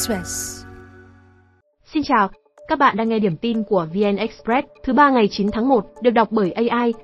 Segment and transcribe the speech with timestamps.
[0.00, 0.64] Express.
[1.92, 2.30] Xin chào,
[2.68, 5.86] các bạn đang nghe điểm tin của VN Express thứ ba ngày 9 tháng 1
[6.02, 6.94] được đọc bởi AI.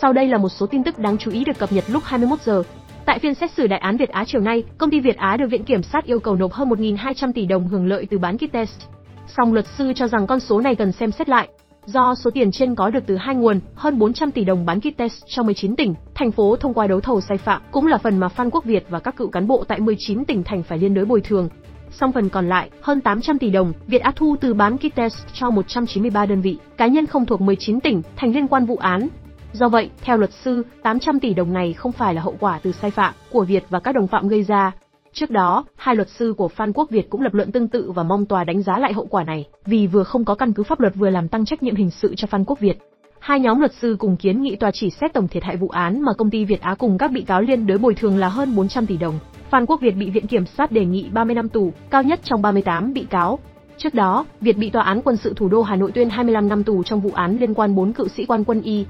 [0.00, 2.40] Sau đây là một số tin tức đáng chú ý được cập nhật lúc 21
[2.40, 2.62] giờ.
[3.06, 5.46] Tại phiên xét xử đại án Việt Á chiều nay, công ty Việt Á được
[5.50, 8.52] Viện Kiểm sát yêu cầu nộp hơn 1.200 tỷ đồng hưởng lợi từ bán kit
[8.52, 8.80] test.
[9.36, 11.48] Song luật sư cho rằng con số này cần xem xét lại.
[11.84, 14.96] Do số tiền trên có được từ hai nguồn, hơn 400 tỷ đồng bán kit
[14.96, 18.18] test cho 19 tỉnh, thành phố thông qua đấu thầu sai phạm, cũng là phần
[18.18, 20.94] mà Phan Quốc Việt và các cựu cán bộ tại 19 tỉnh thành phải liên
[20.94, 21.48] đối bồi thường.
[22.00, 25.16] Song phần còn lại, hơn 800 tỷ đồng, Việt Á thu từ bán kit test
[25.32, 29.08] cho 193 đơn vị, cá nhân không thuộc 19 tỉnh thành liên quan vụ án.
[29.52, 32.72] Do vậy, theo luật sư, 800 tỷ đồng này không phải là hậu quả từ
[32.72, 34.72] sai phạm của Việt và các đồng phạm gây ra.
[35.12, 38.02] Trước đó, hai luật sư của Phan Quốc Việt cũng lập luận tương tự và
[38.02, 40.80] mong tòa đánh giá lại hậu quả này, vì vừa không có căn cứ pháp
[40.80, 42.78] luật vừa làm tăng trách nhiệm hình sự cho Phan Quốc Việt.
[43.18, 46.02] Hai nhóm luật sư cùng kiến nghị tòa chỉ xét tổng thiệt hại vụ án
[46.02, 48.56] mà công ty Việt Á cùng các bị cáo liên đới bồi thường là hơn
[48.56, 49.18] 400 tỷ đồng.
[49.50, 52.42] Phan Quốc Việt bị viện kiểm sát đề nghị 30 năm tù, cao nhất trong
[52.42, 53.38] 38 bị cáo.
[53.76, 56.64] Trước đó, Việt bị tòa án quân sự thủ đô Hà Nội tuyên 25 năm
[56.64, 58.86] tù trong vụ án liên quan 4 cựu sĩ quan quân y.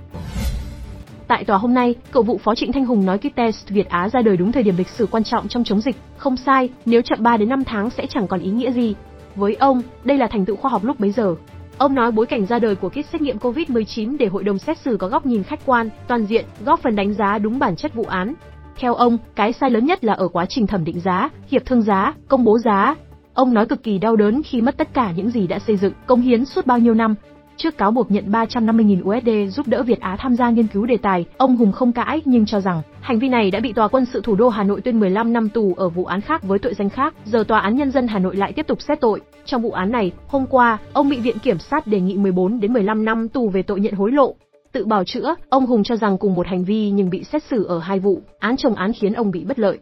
[1.28, 4.08] Tại tòa hôm nay, cựu vụ phó Trịnh Thanh Hùng nói kit test Việt Á
[4.08, 7.02] ra đời đúng thời điểm lịch sử quan trọng trong chống dịch, không sai, nếu
[7.02, 8.94] chậm 3 đến 5 tháng sẽ chẳng còn ý nghĩa gì.
[9.34, 11.34] Với ông, đây là thành tựu khoa học lúc bấy giờ.
[11.78, 14.78] Ông nói bối cảnh ra đời của kit xét nghiệm COVID-19 để hội đồng xét
[14.78, 17.94] xử có góc nhìn khách quan, toàn diện, góp phần đánh giá đúng bản chất
[17.94, 18.34] vụ án.
[18.78, 21.82] Theo ông, cái sai lớn nhất là ở quá trình thẩm định giá, hiệp thương
[21.82, 22.94] giá, công bố giá.
[23.34, 25.92] Ông nói cực kỳ đau đớn khi mất tất cả những gì đã xây dựng,
[26.06, 27.14] công hiến suốt bao nhiêu năm,
[27.56, 30.96] Trước cáo buộc nhận 350.000 USD giúp đỡ Việt Á tham gia nghiên cứu đề
[30.96, 34.04] tài, ông Hùng không cãi nhưng cho rằng hành vi này đã bị tòa quân
[34.04, 36.74] sự thủ đô Hà Nội tuyên 15 năm tù ở vụ án khác với tội
[36.74, 39.20] danh khác, giờ tòa án nhân dân Hà Nội lại tiếp tục xét tội.
[39.44, 42.72] Trong vụ án này, hôm qua, ông bị viện kiểm sát đề nghị 14 đến
[42.72, 44.34] 15 năm tù về tội nhận hối lộ.
[44.76, 47.64] Tự bào chữa, ông Hùng cho rằng cùng một hành vi nhưng bị xét xử
[47.64, 49.78] ở hai vụ, án chồng án khiến ông bị bất lợi.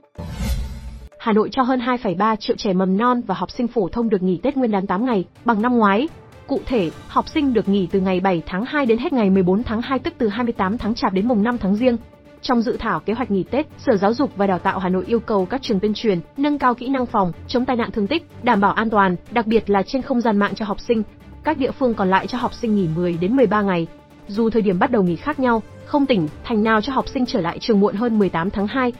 [1.18, 4.22] Hà Nội cho hơn 2,3 triệu trẻ mầm non và học sinh phổ thông được
[4.22, 6.08] nghỉ Tết Nguyên đán 8 ngày, bằng năm ngoái.
[6.46, 9.62] Cụ thể, học sinh được nghỉ từ ngày 7 tháng 2 đến hết ngày 14
[9.62, 11.96] tháng 2 tức từ 28 tháng Chạp đến mùng 5 tháng Giêng.
[12.42, 15.04] Trong dự thảo kế hoạch nghỉ Tết, Sở Giáo dục và Đào tạo Hà Nội
[15.06, 18.06] yêu cầu các trường tuyên truyền, nâng cao kỹ năng phòng, chống tai nạn thương
[18.06, 21.02] tích, đảm bảo an toàn, đặc biệt là trên không gian mạng cho học sinh.
[21.44, 23.86] Các địa phương còn lại cho học sinh nghỉ 10 đến 13 ngày.
[24.28, 27.26] Dù thời điểm bắt đầu nghỉ khác nhau, không tỉnh, thành nào cho học sinh
[27.26, 28.92] trở lại trường muộn hơn 18 tháng 2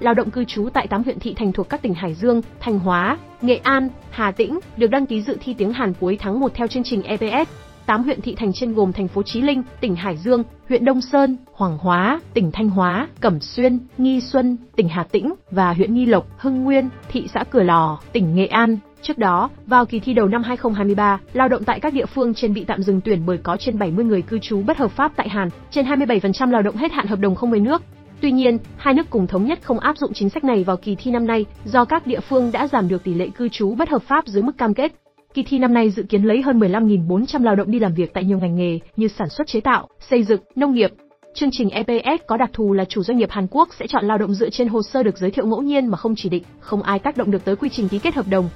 [0.00, 2.78] lao động cư trú tại 8 huyện thị thành thuộc các tỉnh Hải Dương, Thanh
[2.78, 6.54] Hóa, Nghệ An, Hà Tĩnh được đăng ký dự thi tiếng Hàn cuối tháng 1
[6.54, 7.50] theo chương trình EPS.
[7.86, 11.00] 8 huyện thị thành trên gồm thành phố Chí Linh, tỉnh Hải Dương, huyện Đông
[11.00, 15.94] Sơn, Hoàng Hóa, tỉnh Thanh Hóa, Cẩm Xuyên, Nghi Xuân, tỉnh Hà Tĩnh và huyện
[15.94, 18.78] Nghi Lộc, Hưng Nguyên, thị xã Cửa Lò, tỉnh Nghệ An.
[19.02, 22.54] Trước đó, vào kỳ thi đầu năm 2023, lao động tại các địa phương trên
[22.54, 25.28] bị tạm dừng tuyển bởi có trên 70 người cư trú bất hợp pháp tại
[25.28, 27.82] Hàn, trên 27% lao động hết hạn hợp đồng không về nước.
[28.20, 30.94] Tuy nhiên, hai nước cùng thống nhất không áp dụng chính sách này vào kỳ
[30.94, 33.88] thi năm nay do các địa phương đã giảm được tỷ lệ cư trú bất
[33.88, 34.92] hợp pháp dưới mức cam kết.
[35.34, 38.24] Kỳ thi năm nay dự kiến lấy hơn 15.400 lao động đi làm việc tại
[38.24, 40.90] nhiều ngành nghề như sản xuất chế tạo, xây dựng, nông nghiệp.
[41.38, 44.18] Chương trình EPS có đặc thù là chủ doanh nghiệp Hàn Quốc sẽ chọn lao
[44.18, 46.82] động dựa trên hồ sơ được giới thiệu ngẫu nhiên mà không chỉ định, không
[46.82, 48.48] ai tác động được tới quy trình ký kết hợp đồng.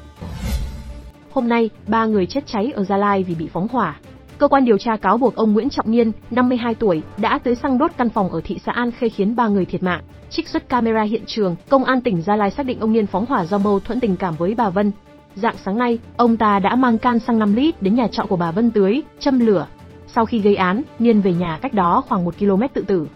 [1.30, 3.96] Hôm nay, ba người chết cháy ở Gia Lai vì bị phóng hỏa.
[4.38, 7.78] Cơ quan điều tra cáo buộc ông Nguyễn Trọng Niên, 52 tuổi, đã tới xăng
[7.78, 10.02] đốt căn phòng ở thị xã An Khê khiến ba người thiệt mạng.
[10.30, 13.26] Trích xuất camera hiện trường, công an tỉnh Gia Lai xác định ông Niên phóng
[13.26, 14.92] hỏa do mâu thuẫn tình cảm với bà Vân.
[15.34, 18.36] Dạng sáng nay, ông ta đã mang can xăng 5 lít đến nhà trọ của
[18.36, 19.66] bà Vân tưới, châm lửa.
[20.14, 23.06] Sau khi gây án, Niên về nhà cách đó khoảng 1 km tự tử.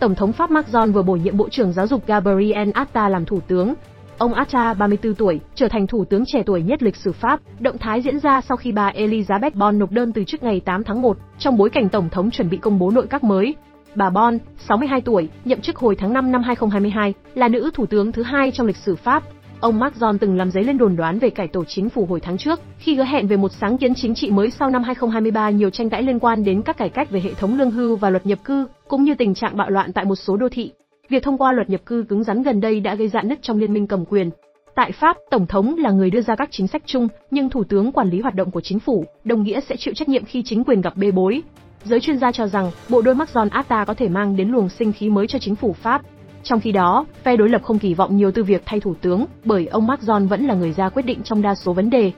[0.00, 3.40] Tổng thống Pháp Macron vừa bổ nhiệm Bộ trưởng Giáo dục Gabriel Attal làm thủ
[3.40, 3.74] tướng,
[4.20, 7.40] Ông Atta, 34 tuổi, trở thành thủ tướng trẻ tuổi nhất lịch sử Pháp.
[7.58, 10.84] Động thái diễn ra sau khi bà Elizabeth Bon nộp đơn từ trước ngày 8
[10.84, 13.54] tháng 1, trong bối cảnh tổng thống chuẩn bị công bố nội các mới.
[13.94, 14.38] Bà Bon,
[14.68, 18.50] 62 tuổi, nhậm chức hồi tháng 5 năm 2022, là nữ thủ tướng thứ hai
[18.50, 19.22] trong lịch sử Pháp.
[19.60, 22.38] Ông Macron từng làm giấy lên đồn đoán về cải tổ chính phủ hồi tháng
[22.38, 25.70] trước, khi hứa hẹn về một sáng kiến chính trị mới sau năm 2023 nhiều
[25.70, 28.26] tranh cãi liên quan đến các cải cách về hệ thống lương hưu và luật
[28.26, 30.72] nhập cư, cũng như tình trạng bạo loạn tại một số đô thị.
[31.08, 33.58] Việc thông qua luật nhập cư cứng rắn gần đây đã gây rạn nứt trong
[33.58, 34.30] liên minh cầm quyền.
[34.74, 37.92] Tại Pháp, tổng thống là người đưa ra các chính sách chung, nhưng thủ tướng
[37.92, 40.64] quản lý hoạt động của chính phủ, đồng nghĩa sẽ chịu trách nhiệm khi chính
[40.64, 41.42] quyền gặp bê bối.
[41.84, 44.92] Giới chuyên gia cho rằng, bộ đôi Macron Atta có thể mang đến luồng sinh
[44.92, 46.02] khí mới cho chính phủ Pháp.
[46.42, 49.24] Trong khi đó, phe đối lập không kỳ vọng nhiều từ việc thay thủ tướng,
[49.44, 52.12] bởi ông Macron vẫn là người ra quyết định trong đa số vấn đề.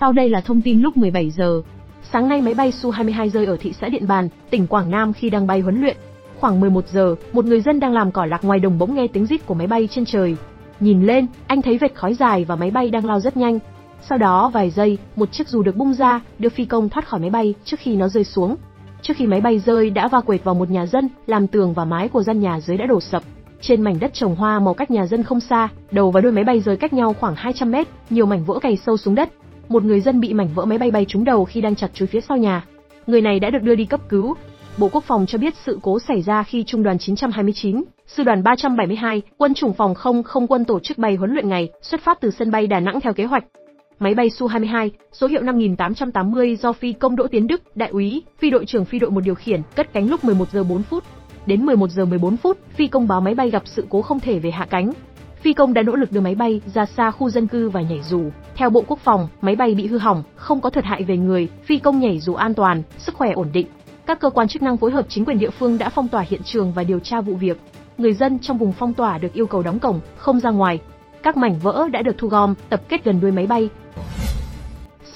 [0.00, 1.62] Sau đây là thông tin lúc 17 giờ.
[2.12, 5.30] Sáng nay máy bay Su-22 rơi ở thị xã Điện Bàn, tỉnh Quảng Nam khi
[5.30, 5.96] đang bay huấn luyện.
[6.40, 9.26] Khoảng 11 giờ, một người dân đang làm cỏ lạc ngoài đồng bỗng nghe tiếng
[9.26, 10.36] rít của máy bay trên trời.
[10.80, 13.58] Nhìn lên, anh thấy vệt khói dài và máy bay đang lao rất nhanh.
[14.08, 17.20] Sau đó vài giây, một chiếc dù được bung ra, đưa phi công thoát khỏi
[17.20, 18.56] máy bay trước khi nó rơi xuống.
[19.06, 21.84] Trước khi máy bay rơi đã va quệt vào một nhà dân, làm tường và
[21.84, 23.22] mái của gian nhà dưới đã đổ sập.
[23.60, 26.44] Trên mảnh đất trồng hoa màu cách nhà dân không xa, đầu và đuôi máy
[26.44, 29.28] bay rời cách nhau khoảng 200 mét, nhiều mảnh vỡ cày sâu xuống đất.
[29.68, 32.06] Một người dân bị mảnh vỡ máy bay bay trúng đầu khi đang chặt chuối
[32.06, 32.64] phía sau nhà.
[33.06, 34.34] Người này đã được đưa đi cấp cứu.
[34.78, 38.42] Bộ Quốc phòng cho biết sự cố xảy ra khi Trung đoàn 929, Sư đoàn
[38.42, 42.20] 372, Quân chủng phòng không không quân tổ chức bay huấn luyện ngày, xuất phát
[42.20, 43.44] từ sân bay Đà Nẵng theo kế hoạch.
[43.98, 48.50] Máy bay Su-22, số hiệu 5880 do phi công Đỗ Tiến Đức, đại úy, phi
[48.50, 51.04] đội trưởng phi đội một điều khiển, cất cánh lúc 11 giờ 4 phút.
[51.46, 54.38] Đến 11 giờ 14 phút, phi công báo máy bay gặp sự cố không thể
[54.38, 54.92] về hạ cánh.
[55.40, 58.00] Phi công đã nỗ lực đưa máy bay ra xa khu dân cư và nhảy
[58.02, 58.30] dù.
[58.54, 61.48] Theo Bộ Quốc phòng, máy bay bị hư hỏng, không có thiệt hại về người,
[61.64, 63.66] phi công nhảy dù an toàn, sức khỏe ổn định.
[64.06, 66.40] Các cơ quan chức năng phối hợp chính quyền địa phương đã phong tỏa hiện
[66.44, 67.60] trường và điều tra vụ việc.
[67.98, 70.80] Người dân trong vùng phong tỏa được yêu cầu đóng cổng, không ra ngoài.
[71.22, 73.68] Các mảnh vỡ đã được thu gom, tập kết gần đuôi máy bay,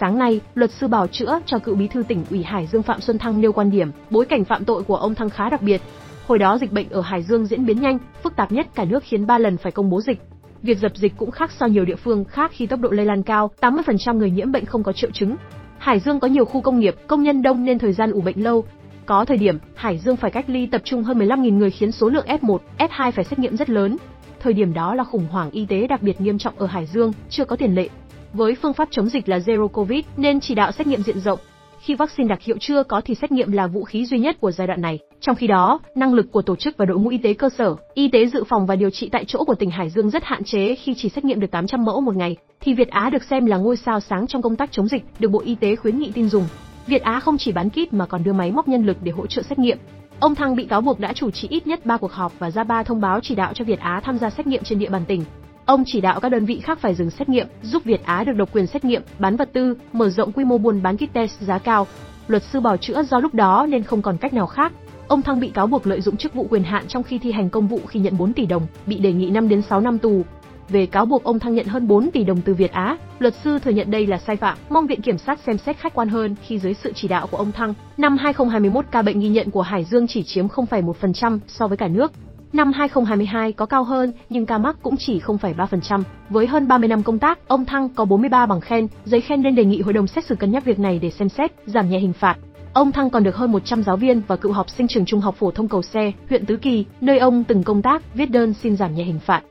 [0.01, 3.01] Sáng nay, luật sư bảo chữa cho cựu bí thư tỉnh ủy Hải Dương Phạm
[3.01, 5.81] Xuân Thăng nêu quan điểm, bối cảnh phạm tội của ông Thăng khá đặc biệt.
[6.27, 9.03] Hồi đó dịch bệnh ở Hải Dương diễn biến nhanh, phức tạp nhất cả nước
[9.03, 10.23] khiến 3 lần phải công bố dịch.
[10.63, 13.23] Việc dập dịch cũng khác so nhiều địa phương khác khi tốc độ lây lan
[13.23, 15.37] cao, 80% người nhiễm bệnh không có triệu chứng.
[15.79, 18.45] Hải Dương có nhiều khu công nghiệp, công nhân đông nên thời gian ủ bệnh
[18.45, 18.65] lâu.
[19.07, 22.09] Có thời điểm, Hải Dương phải cách ly tập trung hơn 15.000 người khiến số
[22.09, 23.97] lượng F1, F2 phải xét nghiệm rất lớn.
[24.41, 27.13] Thời điểm đó là khủng hoảng y tế đặc biệt nghiêm trọng ở Hải Dương,
[27.29, 27.89] chưa có tiền lệ.
[28.33, 31.39] Với phương pháp chống dịch là Zero Covid nên chỉ đạo xét nghiệm diện rộng.
[31.81, 34.51] Khi vaccine đặc hiệu chưa có thì xét nghiệm là vũ khí duy nhất của
[34.51, 34.99] giai đoạn này.
[35.21, 37.77] Trong khi đó, năng lực của tổ chức và đội ngũ y tế cơ sở,
[37.95, 40.45] y tế dự phòng và điều trị tại chỗ của tỉnh Hải Dương rất hạn
[40.45, 43.47] chế khi chỉ xét nghiệm được 800 mẫu một ngày, thì Việt Á được xem
[43.47, 46.13] là ngôi sao sáng trong công tác chống dịch, được Bộ Y tế khuyến nghị
[46.15, 46.45] tin dùng.
[46.87, 49.27] Việt Á không chỉ bán kit mà còn đưa máy móc nhân lực để hỗ
[49.27, 49.79] trợ xét nghiệm.
[50.21, 52.65] Ông Thăng bị cáo buộc đã chủ trì ít nhất 3 cuộc họp và ra
[52.65, 55.03] 3 thông báo chỉ đạo cho Việt Á tham gia xét nghiệm trên địa bàn
[55.09, 55.25] tỉnh.
[55.69, 58.33] Ông chỉ đạo các đơn vị khác phải dừng xét nghiệm, giúp Việt Á được
[58.37, 61.41] độc quyền xét nghiệm, bán vật tư, mở rộng quy mô buôn bán kit test
[61.41, 61.87] giá cao.
[62.29, 64.73] Luật sư bảo chữa do lúc đó nên không còn cách nào khác.
[65.09, 67.51] Ông Thăng bị cáo buộc lợi dụng chức vụ quyền hạn trong khi thi hành
[67.51, 70.23] công vụ khi nhận 4 tỷ đồng, bị đề nghị 5 đến 6 năm tù.
[70.69, 73.59] Về cáo buộc ông Thăng nhận hơn 4 tỷ đồng từ Việt Á, luật sư
[73.59, 76.35] thừa nhận đây là sai phạm, mong viện kiểm sát xem xét khách quan hơn
[76.43, 77.75] khi dưới sự chỉ đạo của ông Thăng.
[77.97, 81.89] Năm 2021 ca bệnh ghi nhận của Hải Dương chỉ chiếm 0,1% so với cả
[81.89, 82.13] nước.
[82.53, 86.03] Năm 2022 có cao hơn, nhưng ca mắc cũng chỉ 0,3%.
[86.31, 89.55] Với hơn 30 năm công tác, ông Thăng có 43 bằng khen, giấy khen nên
[89.55, 91.99] đề nghị hội đồng xét xử cân nhắc việc này để xem xét, giảm nhẹ
[91.99, 92.37] hình phạt.
[92.73, 95.35] Ông Thăng còn được hơn 100 giáo viên và cựu học sinh trường trung học
[95.39, 98.77] phổ thông Cầu Xe, huyện Tứ Kỳ, nơi ông từng công tác, viết đơn xin
[98.77, 99.43] giảm nhẹ hình phạt.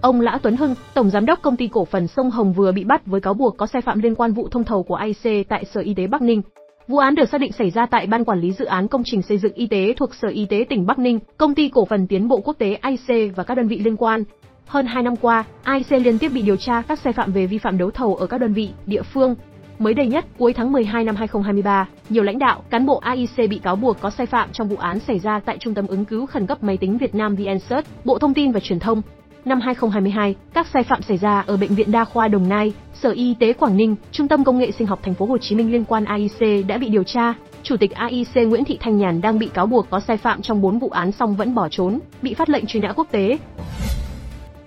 [0.00, 2.84] Ông Lã Tuấn Hưng, tổng giám đốc công ty cổ phần Sông Hồng vừa bị
[2.84, 5.64] bắt với cáo buộc có sai phạm liên quan vụ thông thầu của IC tại
[5.64, 6.42] Sở Y tế Bắc Ninh.
[6.88, 9.22] Vụ án được xác định xảy ra tại Ban Quản lý Dự án Công trình
[9.22, 12.06] Xây dựng Y tế thuộc Sở Y tế tỉnh Bắc Ninh, Công ty Cổ phần
[12.06, 14.24] Tiến bộ Quốc tế IC và các đơn vị liên quan.
[14.66, 17.58] Hơn 2 năm qua, IC liên tiếp bị điều tra các sai phạm về vi
[17.58, 19.34] phạm đấu thầu ở các đơn vị, địa phương.
[19.78, 23.58] Mới đây nhất, cuối tháng 12 năm 2023, nhiều lãnh đạo, cán bộ AIC bị
[23.58, 26.26] cáo buộc có sai phạm trong vụ án xảy ra tại Trung tâm ứng cứu
[26.26, 29.02] khẩn cấp máy tính Việt Nam VNSearch, Bộ Thông tin và Truyền thông,
[29.44, 33.10] Năm 2022, các sai phạm xảy ra ở bệnh viện đa khoa Đồng Nai, Sở
[33.10, 35.72] Y tế Quảng Ninh, Trung tâm Công nghệ Sinh học Thành phố Hồ Chí Minh
[35.72, 37.34] liên quan AIC đã bị điều tra.
[37.62, 40.62] Chủ tịch AIC Nguyễn Thị Thanh Nhàn đang bị cáo buộc có sai phạm trong
[40.62, 43.38] 4 vụ án song vẫn bỏ trốn, bị phát lệnh truy nã quốc tế.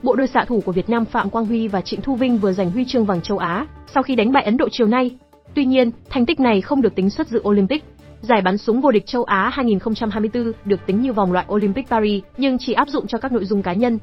[0.03, 2.53] Bộ đôi xạ thủ của Việt Nam Phạm Quang Huy và Trịnh Thu Vinh vừa
[2.53, 5.11] giành huy chương vàng châu Á sau khi đánh bại Ấn Độ chiều nay.
[5.53, 7.83] Tuy nhiên, thành tích này không được tính xuất dự Olympic.
[8.21, 12.23] Giải bắn súng vô địch châu Á 2024 được tính như vòng loại Olympic Paris,
[12.37, 13.99] nhưng chỉ áp dụng cho các nội dung cá nhân.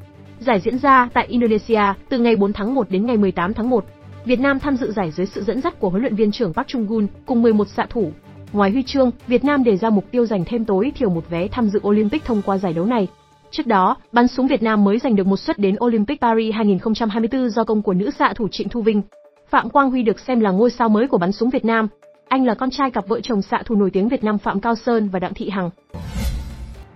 [0.47, 3.85] Giải diễn ra tại Indonesia từ ngày 4 tháng 1 đến ngày 18 tháng 1.
[4.25, 6.67] Việt Nam tham dự giải dưới sự dẫn dắt của huấn luyện viên trưởng Park
[6.67, 8.13] Chung-gun cùng 11 xạ thủ.
[8.53, 11.49] Ngoài huy chương, Việt Nam đề ra mục tiêu giành thêm tối thiểu một vé
[11.49, 13.09] tham dự Olympic thông qua giải đấu này.
[13.51, 17.51] Trước đó, bắn súng Việt Nam mới giành được một suất đến Olympic Paris 2024
[17.51, 19.03] do công của nữ xạ thủ Trịnh Thu Vinh.
[19.51, 21.89] Phạm Quang Huy được xem là ngôi sao mới của bắn súng Việt Nam.
[22.29, 24.75] Anh là con trai cặp vợ chồng xạ thủ nổi tiếng Việt Nam Phạm Cao
[24.75, 25.71] Sơn và Đặng Thị Hằng.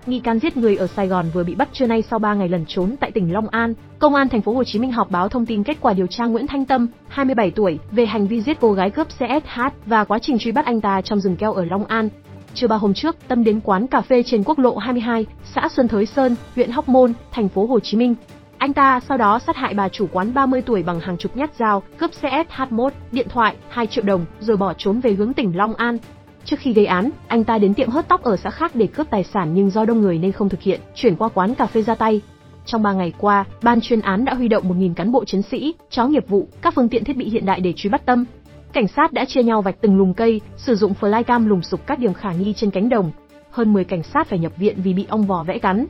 [0.06, 2.48] Nghi can giết người ở Sài Gòn vừa bị bắt trưa nay sau 3 ngày
[2.48, 3.74] lẩn trốn tại tỉnh Long An.
[3.98, 6.24] Công an thành phố Hồ Chí Minh họp báo thông tin kết quả điều tra
[6.24, 10.18] Nguyễn Thanh Tâm, 27 tuổi, về hành vi giết cô gái cướp CSH và quá
[10.18, 12.08] trình truy bắt anh ta trong rừng keo ở Long An.
[12.54, 15.88] Trưa ba hôm trước, Tâm đến quán cà phê trên quốc lộ 22, xã Xuân
[15.88, 18.14] Thới Sơn, huyện Hóc Môn, thành phố Hồ Chí Minh.
[18.58, 21.54] Anh ta sau đó sát hại bà chủ quán 30 tuổi bằng hàng chục nhát
[21.54, 25.74] dao, cướp CSH1, điện thoại, 2 triệu đồng, rồi bỏ trốn về hướng tỉnh Long
[25.74, 25.98] An.
[26.44, 29.10] Trước khi gây án, anh ta đến tiệm hớt tóc ở xã khác để cướp
[29.10, 31.82] tài sản nhưng do đông người nên không thực hiện, chuyển qua quán cà phê
[31.82, 32.20] ra tay.
[32.66, 35.74] Trong 3 ngày qua, ban chuyên án đã huy động 1.000 cán bộ chiến sĩ,
[35.90, 38.24] chó nghiệp vụ, các phương tiện thiết bị hiện đại để truy bắt Tâm.
[38.72, 41.98] Cảnh sát đã chia nhau vạch từng lùm cây, sử dụng flycam lùng sục các
[41.98, 43.10] điểm khả nghi trên cánh đồng.
[43.50, 45.86] Hơn 10 cảnh sát phải nhập viện vì bị ong vò vẽ cắn.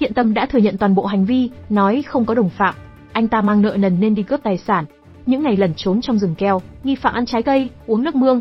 [0.00, 2.74] Hiện Tâm đã thừa nhận toàn bộ hành vi, nói không có đồng phạm.
[3.12, 4.84] Anh ta mang nợ nần nên đi cướp tài sản.
[5.26, 8.40] Những ngày lẩn trốn trong rừng keo, nghi phạm ăn trái cây, uống nước mương,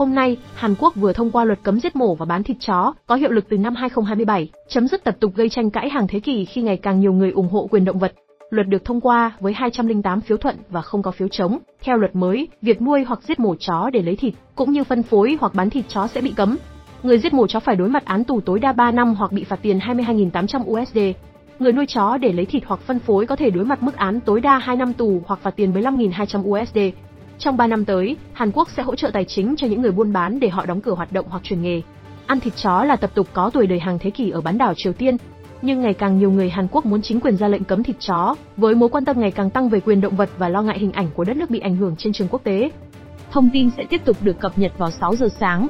[0.00, 2.92] Hôm nay, Hàn Quốc vừa thông qua luật cấm giết mổ và bán thịt chó,
[3.06, 6.20] có hiệu lực từ năm 2027, chấm dứt tập tục gây tranh cãi hàng thế
[6.20, 8.12] kỷ khi ngày càng nhiều người ủng hộ quyền động vật.
[8.50, 11.58] Luật được thông qua với 208 phiếu thuận và không có phiếu chống.
[11.82, 15.02] Theo luật mới, việc nuôi hoặc giết mổ chó để lấy thịt, cũng như phân
[15.02, 16.56] phối hoặc bán thịt chó sẽ bị cấm.
[17.02, 19.44] Người giết mổ chó phải đối mặt án tù tối đa 3 năm hoặc bị
[19.44, 20.98] phạt tiền 22.800 USD.
[21.58, 24.20] Người nuôi chó để lấy thịt hoặc phân phối có thể đối mặt mức án
[24.20, 26.78] tối đa 2 năm tù hoặc phạt tiền 15.200 USD.
[27.40, 30.12] Trong 3 năm tới, Hàn Quốc sẽ hỗ trợ tài chính cho những người buôn
[30.12, 31.82] bán để họ đóng cửa hoạt động hoặc chuyển nghề.
[32.26, 34.74] Ăn thịt chó là tập tục có tuổi đời hàng thế kỷ ở bán đảo
[34.76, 35.16] Triều Tiên,
[35.62, 38.34] nhưng ngày càng nhiều người Hàn Quốc muốn chính quyền ra lệnh cấm thịt chó,
[38.56, 40.92] với mối quan tâm ngày càng tăng về quyền động vật và lo ngại hình
[40.92, 42.70] ảnh của đất nước bị ảnh hưởng trên trường quốc tế.
[43.30, 45.66] Thông tin sẽ tiếp tục được cập nhật vào 6 giờ sáng.